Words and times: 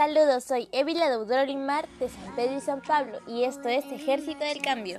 Saludos, 0.00 0.44
soy 0.44 0.66
Evila 0.72 1.10
Daudorimar 1.10 1.86
de 1.98 2.08
San 2.08 2.34
Pedro 2.34 2.56
y 2.56 2.60
San 2.62 2.80
Pablo 2.80 3.18
y 3.26 3.44
esto 3.44 3.68
es 3.68 3.84
Ejército 3.84 4.42
del 4.42 4.62
Cambio. 4.62 4.98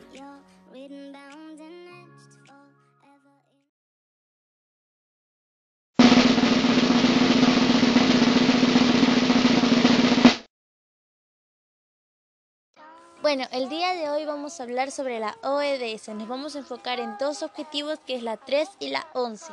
Bueno, 13.23 13.45
el 13.51 13.69
día 13.69 13.93
de 13.95 14.07
hoy 14.11 14.25
vamos 14.25 14.59
a 14.59 14.63
hablar 14.63 14.91
sobre 14.91 15.19
la 15.19 15.35
OEDS. 15.41 16.09
Nos 16.09 16.27
vamos 16.27 16.55
a 16.55 16.59
enfocar 16.59 16.99
en 16.99 17.17
dos 17.17 17.41
objetivos 17.41 17.97
que 18.05 18.17
es 18.17 18.21
la 18.21 18.37
3 18.37 18.69
y 18.79 18.89
la 18.89 19.07
11. 19.15 19.51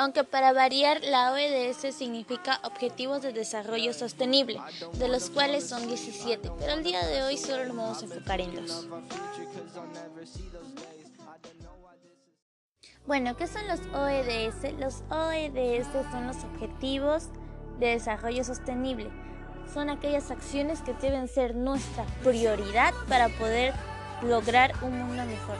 Aunque 0.00 0.22
para 0.22 0.52
variar 0.52 1.02
la 1.02 1.32
OEDS 1.32 1.92
significa 1.92 2.60
Objetivos 2.62 3.20
de 3.20 3.32
Desarrollo 3.32 3.92
Sostenible, 3.92 4.60
de 4.92 5.08
los 5.08 5.28
cuales 5.28 5.68
son 5.68 5.88
17, 5.88 6.52
pero 6.56 6.74
el 6.74 6.84
día 6.84 7.04
de 7.04 7.24
hoy 7.24 7.36
solo 7.36 7.64
nos 7.64 7.76
vamos 7.76 8.02
a 8.02 8.04
enfocar 8.04 8.40
en 8.40 8.54
dos. 8.54 8.86
Bueno, 13.08 13.36
¿qué 13.36 13.48
son 13.48 13.66
los 13.66 13.80
OEDS? 13.92 14.78
Los 14.78 15.02
OEDS 15.10 15.88
son 16.12 16.28
los 16.28 16.36
Objetivos 16.44 17.24
de 17.80 17.88
Desarrollo 17.88 18.44
Sostenible 18.44 19.10
son 19.74 19.90
aquellas 19.90 20.30
acciones 20.30 20.80
que 20.80 20.94
deben 20.94 21.28
ser 21.28 21.54
nuestra 21.54 22.04
prioridad 22.24 22.94
para 23.06 23.28
poder 23.28 23.74
lograr 24.22 24.74
un 24.82 24.98
mundo 24.98 25.24
mejor. 25.24 25.56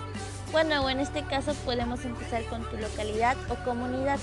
Bueno, 0.52 0.88
en 0.88 1.00
este 1.00 1.24
caso 1.24 1.54
podemos 1.64 2.04
empezar 2.04 2.44
con 2.46 2.68
tu 2.70 2.76
localidad 2.76 3.36
o 3.50 3.56
comunidad 3.64 4.18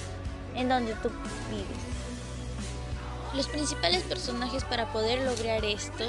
en 0.56 0.70
donde 0.70 0.94
tú 0.96 1.10
vives. 1.50 1.78
Los 3.34 3.48
principales 3.48 4.04
personajes 4.04 4.64
para 4.64 4.92
poder 4.92 5.22
lograr 5.22 5.64
esto 5.66 6.06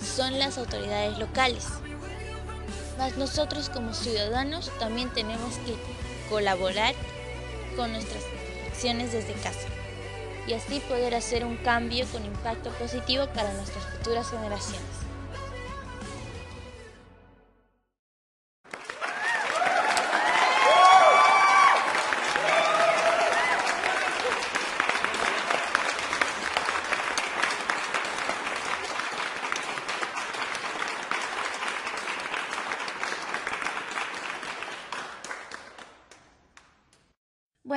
son 0.00 0.38
las 0.38 0.58
autoridades 0.58 1.18
locales. 1.18 1.66
Mas 2.96 3.16
nosotros 3.16 3.68
como 3.68 3.94
ciudadanos 3.94 4.70
también 4.78 5.10
tenemos 5.10 5.54
que 5.58 5.76
colaborar 6.28 6.94
con 7.76 7.92
nuestras 7.92 8.22
acciones 8.68 9.12
desde 9.12 9.34
casa 9.34 9.68
y 10.46 10.54
así 10.54 10.80
poder 10.80 11.14
hacer 11.14 11.44
un 11.44 11.56
cambio 11.58 12.06
con 12.06 12.24
impacto 12.24 12.70
positivo 12.70 13.26
para 13.34 13.52
nuestras 13.52 13.84
futuras 13.84 14.30
generaciones. 14.30 15.07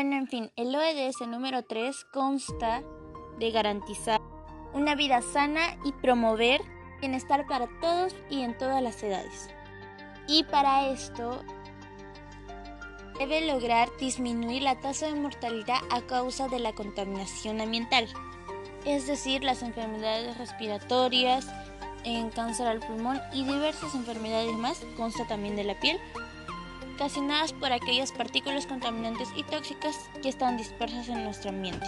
Bueno, 0.01 0.17
en 0.17 0.27
fin, 0.27 0.51
el 0.55 0.75
OEDS 0.75 1.27
número 1.27 1.61
3 1.61 2.05
consta 2.05 2.81
de 3.37 3.51
garantizar 3.51 4.19
una 4.73 4.95
vida 4.95 5.21
sana 5.21 5.77
y 5.85 5.91
promover 5.91 6.59
bienestar 7.01 7.45
para 7.45 7.67
todos 7.81 8.15
y 8.27 8.41
en 8.41 8.57
todas 8.57 8.81
las 8.81 9.03
edades. 9.03 9.51
Y 10.27 10.43
para 10.45 10.87
esto 10.87 11.43
debe 13.19 13.45
lograr 13.45 13.89
disminuir 13.99 14.63
la 14.63 14.79
tasa 14.79 15.05
de 15.05 15.13
mortalidad 15.13 15.77
a 15.91 16.01
causa 16.01 16.47
de 16.47 16.57
la 16.57 16.73
contaminación 16.73 17.61
ambiental, 17.61 18.07
es 18.85 19.05
decir, 19.05 19.43
las 19.43 19.61
enfermedades 19.61 20.35
respiratorias, 20.39 21.47
en 22.05 22.31
cáncer 22.31 22.67
al 22.67 22.79
pulmón 22.79 23.21
y 23.33 23.43
diversas 23.43 23.93
enfermedades 23.93 24.53
más, 24.53 24.83
consta 24.97 25.27
también 25.27 25.55
de 25.55 25.63
la 25.63 25.79
piel, 25.79 25.99
ocasionadas 26.93 27.53
por 27.53 27.71
aquellas 27.71 28.11
partículas 28.11 28.67
contaminantes 28.67 29.29
y 29.35 29.43
tóxicas 29.43 29.95
que 30.21 30.29
están 30.29 30.57
dispersas 30.57 31.07
en 31.09 31.23
nuestro 31.23 31.49
ambiente. 31.49 31.87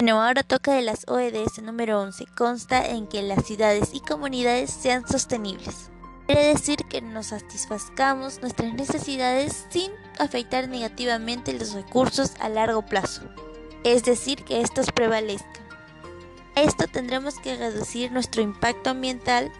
Bueno, 0.00 0.22
ahora 0.22 0.44
toca 0.44 0.74
de 0.74 0.82
las 0.82 1.08
OEDS 1.08 1.60
número 1.62 2.00
11. 2.00 2.24
Consta 2.36 2.86
en 2.86 3.08
que 3.08 3.20
las 3.22 3.44
ciudades 3.44 3.90
y 3.92 4.00
comunidades 4.00 4.70
sean 4.70 5.06
sostenibles. 5.08 5.90
Quiere 6.26 6.46
decir 6.46 6.76
que 6.88 7.00
nos 7.00 7.26
satisfazcamos 7.26 8.40
nuestras 8.40 8.74
necesidades 8.74 9.66
sin 9.70 9.90
afectar 10.20 10.68
negativamente 10.68 11.52
los 11.52 11.72
recursos 11.72 12.34
a 12.38 12.48
largo 12.48 12.82
plazo. 12.86 13.22
Es 13.82 14.04
decir, 14.04 14.44
que 14.44 14.60
estos 14.60 14.92
prevalezcan. 14.92 15.66
Esto 16.54 16.86
tendremos 16.86 17.38
que 17.40 17.56
reducir 17.56 18.12
nuestro 18.12 18.42
impacto 18.42 18.90
ambiental 18.90 19.50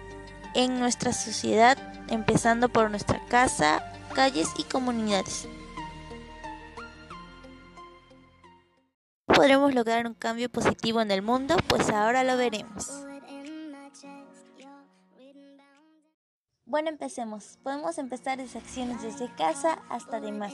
en 0.54 0.78
nuestra 0.78 1.12
sociedad, 1.12 1.78
empezando 2.08 2.68
por 2.68 2.90
nuestra 2.90 3.20
casa, 3.26 3.82
calles 4.14 4.48
y 4.58 4.64
comunidades. 4.64 5.48
¿Podremos 9.26 9.74
lograr 9.74 10.06
un 10.06 10.14
cambio 10.14 10.50
positivo 10.50 11.00
en 11.00 11.10
el 11.10 11.22
mundo? 11.22 11.56
Pues 11.68 11.90
ahora 11.90 12.24
lo 12.24 12.36
veremos. 12.36 13.04
Bueno, 16.64 16.88
empecemos. 16.90 17.58
Podemos 17.62 17.98
empezar 17.98 18.38
desde 18.38 18.58
acciones 18.58 19.00
desde 19.00 19.32
casa 19.36 19.78
hasta 19.88 20.20
demás 20.20 20.52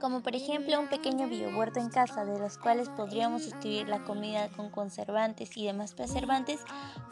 como 0.00 0.20
por 0.20 0.36
ejemplo 0.36 0.78
un 0.78 0.88
pequeño 0.88 1.28
biohuerto 1.28 1.80
en 1.80 1.88
casa, 1.88 2.24
de 2.24 2.38
los 2.38 2.58
cuales 2.58 2.88
podríamos 2.90 3.42
sustituir 3.42 3.88
la 3.88 4.04
comida 4.04 4.48
con 4.50 4.70
conservantes 4.70 5.56
y 5.56 5.66
demás 5.66 5.94
preservantes 5.94 6.60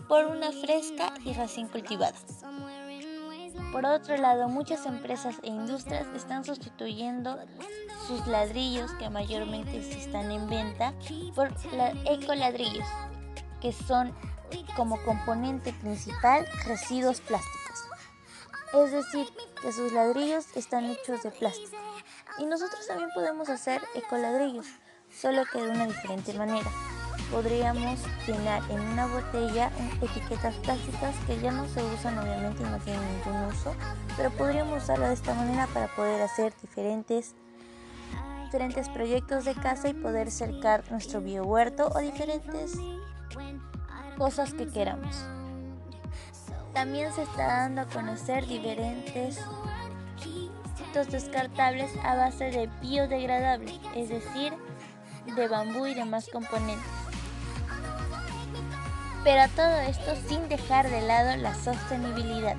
por 0.08 0.26
una 0.26 0.52
fresca 0.52 1.14
y 1.24 1.32
recién 1.32 1.68
cultivada. 1.68 2.16
Por 3.72 3.86
otro 3.86 4.16
lado, 4.18 4.48
muchas 4.48 4.84
empresas 4.84 5.36
e 5.42 5.48
industrias 5.48 6.06
están 6.14 6.44
sustituyendo 6.44 7.38
sus 8.06 8.26
ladrillos, 8.26 8.92
que 8.92 9.08
mayormente 9.08 9.78
están 9.78 10.30
en 10.30 10.48
venta, 10.48 10.92
por 11.34 11.50
ecoladrillos, 12.04 12.86
que 13.62 13.72
son 13.72 14.14
como 14.76 15.02
componente 15.04 15.72
principal 15.72 16.46
residuos 16.66 17.22
plásticos. 17.22 17.84
Es 18.74 18.92
decir, 18.92 19.26
que 19.62 19.72
sus 19.72 19.92
ladrillos 19.92 20.54
están 20.54 20.84
hechos 20.86 21.22
de 21.22 21.30
plástico. 21.30 21.81
Y 22.38 22.47
nosotros 22.47 22.87
también 22.87 23.10
podemos 23.15 23.48
hacer 23.48 23.82
ecoladrillos, 23.94 24.66
solo 25.10 25.44
que 25.50 25.62
de 25.62 25.70
una 25.70 25.87
diferente 25.87 26.32
manera. 26.34 26.70
Podríamos 27.31 27.98
llenar 28.26 28.62
en 28.70 28.81
una 28.81 29.06
botella 29.06 29.70
etiquetas 30.03 30.54
plásticas 30.56 31.15
que 31.26 31.41
ya 31.41 31.50
no 31.50 31.66
se 31.69 31.82
usan 31.82 32.19
obviamente 32.19 32.62
y 32.62 32.66
no 32.66 32.78
tienen 32.78 33.03
ningún 33.19 33.44
uso, 33.44 33.75
pero 34.16 34.31
podríamos 34.31 34.82
usarlo 34.82 35.06
de 35.06 35.15
esta 35.15 35.34
manera 35.34 35.66
para 35.69 35.88
poder 35.88 36.20
hacer 36.22 36.53
diferentes 36.60 37.34
diferentes 38.53 38.91
proyectos 38.91 39.47
de 39.47 39.54
casa 39.54 39.88
y 39.88 39.94
poder 39.94 40.31
cercar 40.31 40.84
nuestro 40.91 41.22
biohuerto 41.22 41.88
o 41.88 41.99
diferentes 42.00 42.75
cosas 44.19 44.53
que 44.53 44.69
queramos. 44.69 45.25
También 46.75 47.10
se 47.14 47.22
está 47.22 47.47
dando 47.47 47.81
a 47.81 47.87
conocer 47.87 48.47
diferentes 48.47 49.41
descartables 50.92 51.91
a 52.04 52.14
base 52.14 52.50
de 52.50 52.69
biodegradable, 52.80 53.72
es 53.97 54.10
decir, 54.10 54.53
de 55.34 55.48
bambú 55.48 55.86
y 55.86 55.94
demás 55.94 56.28
componentes. 56.30 56.84
Pero 59.25 59.42
todo 59.56 59.81
esto 59.81 60.12
sin 60.28 60.48
dejar 60.48 60.91
de 60.91 61.00
lado 61.02 61.36
la 61.36 61.54
sostenibilidad. 61.54 62.56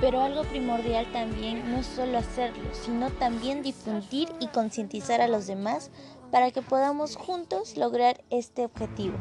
Pero 0.00 0.20
algo 0.20 0.42
primordial 0.44 1.06
también 1.12 1.70
no 1.70 1.78
es 1.78 1.86
solo 1.86 2.18
hacerlo, 2.18 2.68
sino 2.72 3.10
también 3.10 3.62
difundir 3.62 4.28
y 4.40 4.48
concientizar 4.48 5.20
a 5.20 5.28
los 5.28 5.46
demás 5.46 5.92
para 6.32 6.50
que 6.50 6.62
podamos 6.62 7.14
juntos 7.14 7.76
lograr 7.76 8.24
este 8.30 8.64
objetivo 8.64 9.16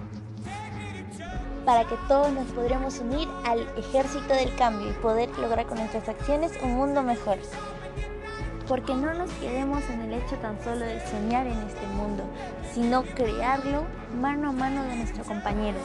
para 1.65 1.85
que 1.85 1.95
todos 2.07 2.31
nos 2.31 2.47
podremos 2.47 2.99
unir 2.99 3.27
al 3.45 3.61
ejército 3.77 4.33
del 4.33 4.55
cambio 4.55 4.89
y 4.89 4.93
poder 4.93 5.29
lograr 5.37 5.65
con 5.67 5.77
nuestras 5.77 6.09
acciones 6.09 6.51
un 6.63 6.75
mundo 6.75 7.03
mejor. 7.03 7.37
Porque 8.67 8.93
no 8.95 9.13
nos 9.13 9.29
quedemos 9.33 9.83
en 9.89 10.01
el 10.01 10.13
hecho 10.13 10.37
tan 10.37 10.61
solo 10.63 10.85
de 10.85 10.99
soñar 11.07 11.45
en 11.45 11.59
este 11.59 11.85
mundo, 11.87 12.23
sino 12.73 13.03
crearlo 13.03 13.83
mano 14.19 14.49
a 14.49 14.51
mano 14.51 14.83
de 14.83 14.95
nuestros 14.95 15.27
compañeros. 15.27 15.81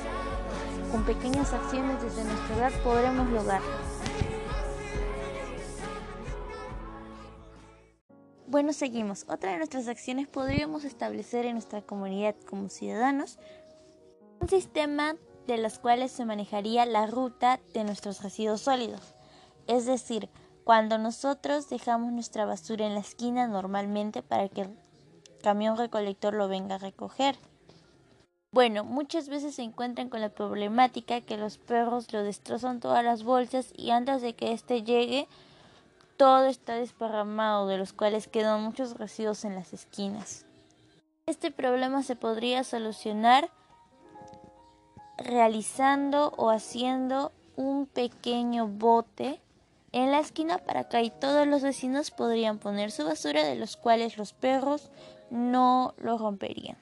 Con 0.93 1.05
pequeñas 1.05 1.53
acciones 1.53 2.03
desde 2.03 2.25
nuestra 2.25 2.57
edad 2.57 2.73
podremos 2.85 3.29
lograrlo. 3.31 3.97
Bueno, 8.47 8.73
seguimos. 8.73 9.27
Otra 9.29 9.51
de 9.51 9.59
nuestras 9.59 9.89
acciones 9.89 10.29
podríamos 10.29 10.85
establecer 10.85 11.45
en 11.45 11.55
nuestra 11.55 11.83
comunidad 11.83 12.37
como 12.49 12.69
ciudadanos 12.69 13.39
un 14.41 14.49
sistema 14.49 15.17
de 15.47 15.59
las 15.59 15.79
cuales 15.79 16.13
se 16.13 16.25
manejaría 16.25 16.87
la 16.87 17.07
ruta 17.07 17.61
de 17.73 17.85
nuestros 17.85 18.23
residuos 18.23 18.63
sólidos. 18.63 19.15
Es 19.67 19.87
decir, 19.87 20.29
cuando 20.65 20.99
nosotros 20.99 21.69
dejamos 21.69 22.13
nuestra 22.13 22.45
basura 22.45 22.87
en 22.87 22.95
la 22.95 23.01
esquina 23.01 23.47
normalmente 23.47 24.23
para 24.23 24.49
que 24.49 24.63
el 24.63 24.79
camión 25.43 25.77
recolector 25.77 26.35
lo 26.35 26.49
venga 26.49 26.75
a 26.75 26.79
recoger. 26.79 27.37
Bueno, 28.51 28.85
muchas 28.85 29.29
veces 29.29 29.55
se 29.55 29.63
encuentran 29.63 30.09
con 30.09 30.21
la 30.21 30.31
problemática 30.31 31.21
que 31.21 31.37
los 31.37 31.59
perros 31.59 32.13
lo 32.13 32.23
destrozan 32.23 32.81
todas 32.81 33.05
las 33.05 33.23
bolsas 33.23 33.73
y 33.77 33.91
antes 33.91 34.23
de 34.23 34.35
que 34.35 34.53
éste 34.53 34.83
llegue 34.83 35.29
todo 36.17 36.47
está 36.47 36.77
desparramado, 36.77 37.69
de 37.69 37.77
los 37.77 37.93
cuales 37.93 38.27
quedan 38.27 38.63
muchos 38.63 38.97
residuos 38.97 39.45
en 39.45 39.55
las 39.55 39.73
esquinas. 39.73 40.47
Este 41.27 41.51
problema 41.51 42.03
se 42.03 42.17
podría 42.17 42.65
solucionar 42.65 43.51
realizando 45.19 46.33
o 46.37 46.51
haciendo 46.51 47.33
un 47.57 47.87
pequeño 47.87 48.67
bote 48.69 49.41
en 49.93 50.11
la 50.11 50.19
esquina 50.19 50.59
para 50.59 50.85
que 50.85 50.97
ahí 50.99 51.13
todos 51.21 51.47
los 51.47 51.63
vecinos 51.63 52.11
podrían 52.11 52.59
poner 52.59 52.91
su 52.91 53.05
basura 53.05 53.45
de 53.45 53.57
los 53.57 53.77
cuales 53.77 54.19
los 54.19 54.33
perros 54.33 54.91
no 55.31 55.95
lo 55.99 56.19
romperían. 56.19 56.77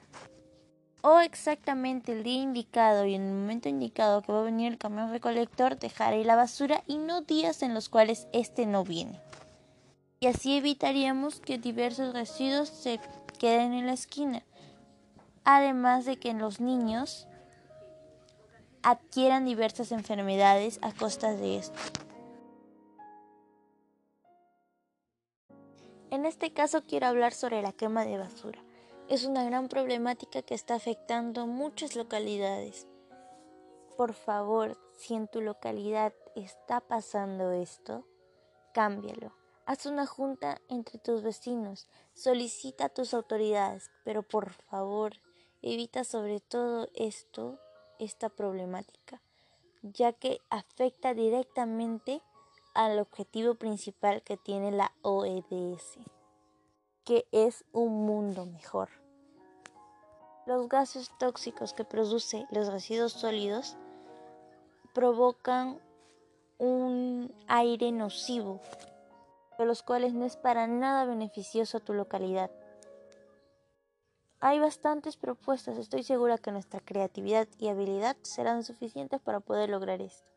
O 1.01 1.19
exactamente 1.19 2.13
el 2.13 2.23
día 2.23 2.41
indicado 2.41 3.05
y 3.05 3.13
en 3.13 3.21
el 3.21 3.33
momento 3.33 3.69
indicado 3.69 4.21
que 4.21 4.31
va 4.31 4.39
a 4.39 4.45
venir 4.45 4.71
el 4.71 4.79
camión 4.79 5.11
recolector, 5.11 5.77
dejar 5.77 6.13
ahí 6.13 6.23
la 6.23 6.35
basura 6.35 6.83
y 6.87 6.97
no 6.97 7.21
días 7.21 7.61
en 7.61 7.75
los 7.75 7.89
cuales 7.89 8.27
este 8.33 8.65
no 8.65 8.83
viene. 8.83 9.21
Y 10.19 10.27
así 10.27 10.57
evitaríamos 10.57 11.39
que 11.39 11.59
diversos 11.59 12.13
residuos 12.13 12.69
se 12.69 12.99
queden 13.37 13.73
en 13.73 13.85
la 13.85 13.93
esquina. 13.93 14.43
Además 15.43 16.05
de 16.05 16.17
que 16.17 16.33
los 16.33 16.59
niños 16.59 17.27
adquieran 18.85 19.45
diversas 19.45 19.91
enfermedades 19.91 20.77
a 20.83 20.93
costa 20.93 21.33
de 21.33 21.57
esto. 21.57 21.79
En 26.11 26.27
este 26.27 26.53
caso 26.53 26.83
quiero 26.83 27.07
hablar 27.07 27.33
sobre 27.33 27.63
la 27.63 27.71
quema 27.71 28.05
de 28.05 28.19
basura. 28.19 28.63
Es 29.09 29.25
una 29.25 29.43
gran 29.43 29.69
problemática 29.69 30.43
que 30.43 30.53
está 30.53 30.75
afectando 30.75 31.47
muchas 31.47 31.95
localidades. 31.95 32.85
Por 33.97 34.13
favor, 34.13 34.77
si 34.95 35.15
en 35.15 35.27
tu 35.27 35.41
localidad 35.41 36.13
está 36.35 36.79
pasando 36.79 37.53
esto, 37.53 38.05
cámbialo. 38.71 39.35
Haz 39.65 39.87
una 39.87 40.05
junta 40.05 40.61
entre 40.69 40.99
tus 40.99 41.23
vecinos, 41.23 41.87
solicita 42.13 42.85
a 42.85 42.89
tus 42.89 43.15
autoridades, 43.15 43.89
pero 44.03 44.21
por 44.21 44.51
favor, 44.51 45.13
evita 45.63 46.03
sobre 46.03 46.39
todo 46.39 46.87
esto 46.93 47.59
esta 47.99 48.29
problemática, 48.29 49.21
ya 49.81 50.13
que 50.13 50.39
afecta 50.49 51.13
directamente 51.13 52.21
al 52.73 52.99
objetivo 52.99 53.55
principal 53.55 54.21
que 54.21 54.37
tiene 54.37 54.71
la 54.71 54.91
OEDS, 55.01 55.97
que 57.03 57.25
es 57.31 57.63
un 57.71 58.05
mundo 58.05 58.45
mejor. 58.45 58.89
Los 60.45 60.67
gases 60.69 61.09
tóxicos 61.17 61.73
que 61.73 61.85
produce 61.85 62.45
los 62.51 62.67
residuos 62.67 63.13
sólidos 63.13 63.77
provocan 64.93 65.79
un 66.57 67.33
aire 67.47 67.91
nocivo, 67.91 68.61
de 69.57 69.65
los 69.65 69.83
cuales 69.83 70.13
no 70.13 70.25
es 70.25 70.37
para 70.37 70.67
nada 70.67 71.05
beneficioso 71.05 71.77
a 71.77 71.79
tu 71.81 71.93
localidad. 71.93 72.51
Hay 74.47 74.59
bastantes 74.59 75.17
propuestas, 75.17 75.75
estoy 75.79 76.03
segura 76.03 76.37
que 76.37 76.51
nuestra 76.51 76.79
creatividad 76.79 77.47
y 77.57 77.69
habilidad 77.69 78.15
serán 78.21 78.63
suficientes 78.63 79.19
para 79.19 79.39
poder 79.39 79.71
lograr 79.71 80.01
esto. 80.01 80.29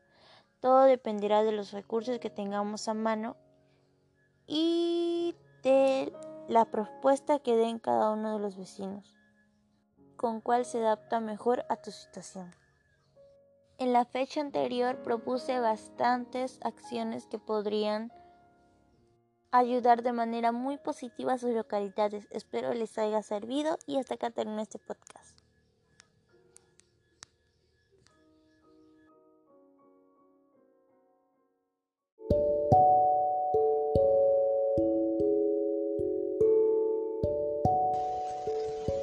Todo 0.59 0.85
dependerá 0.85 1.43
de 1.43 1.51
los 1.51 1.71
recursos 1.73 2.17
que 2.17 2.31
tengamos 2.31 2.87
a 2.87 2.95
mano 2.95 3.37
y 4.47 5.35
de 5.61 6.11
la 6.47 6.65
propuesta 6.65 7.37
que 7.37 7.55
den 7.55 7.77
cada 7.77 8.09
uno 8.09 8.33
de 8.33 8.39
los 8.39 8.57
vecinos, 8.57 9.15
con 10.17 10.41
cuál 10.41 10.65
se 10.65 10.79
adapta 10.79 11.19
mejor 11.19 11.67
a 11.69 11.75
tu 11.75 11.91
situación. 11.91 12.55
En 13.77 13.93
la 13.93 14.05
fecha 14.05 14.41
anterior 14.41 15.03
propuse 15.03 15.59
bastantes 15.59 16.57
acciones 16.63 17.27
que 17.27 17.37
podrían 17.37 18.11
ayudar 19.51 20.03
de 20.03 20.13
manera 20.13 20.51
muy 20.51 20.77
positiva 20.77 21.33
a 21.33 21.37
sus 21.37 21.51
localidades. 21.51 22.27
Espero 22.31 22.73
les 22.73 22.97
haya 22.97 23.21
servido 23.23 23.77
y 23.85 23.97
hasta 23.97 24.15
acá 24.15 24.29
termino 24.29 24.61
este 24.61 24.79
podcast. 24.79 25.37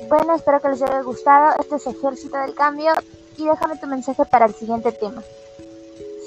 Bueno, 0.08 0.36
espero 0.36 0.60
que 0.60 0.68
les 0.68 0.82
haya 0.82 1.02
gustado. 1.02 1.56
Este 1.58 1.76
es 1.76 1.86
Ejército 1.88 2.38
del 2.38 2.54
Cambio 2.54 2.92
y 3.36 3.44
déjame 3.44 3.76
tu 3.76 3.88
mensaje 3.88 4.24
para 4.24 4.46
el 4.46 4.54
siguiente 4.54 4.92
tema. 4.92 5.22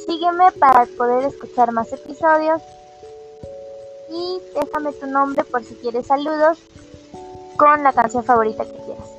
Sígueme 0.05 0.51
para 0.59 0.85
poder 0.97 1.25
escuchar 1.25 1.71
más 1.71 1.91
episodios 1.93 2.61
y 4.09 4.41
déjame 4.55 4.93
tu 4.93 5.07
nombre 5.07 5.43
por 5.43 5.63
si 5.63 5.75
quieres 5.75 6.07
saludos 6.07 6.57
con 7.57 7.83
la 7.83 7.93
canción 7.93 8.23
favorita 8.23 8.65
que 8.65 8.71
quieras. 8.71 9.18